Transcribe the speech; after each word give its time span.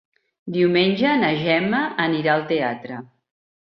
Diumenge 0.55 1.13
na 1.25 1.31
Gemma 1.43 1.85
anirà 2.09 2.37
al 2.39 2.51
teatre. 2.57 3.03